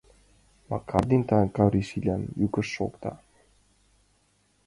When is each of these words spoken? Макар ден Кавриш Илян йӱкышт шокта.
Макар 0.69 1.03
ден 1.09 1.21
Кавриш 1.55 1.89
Илян 1.97 2.23
йӱкышт 2.39 2.71
шокта. 2.75 3.13